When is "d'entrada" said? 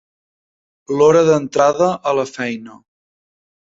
1.29-1.91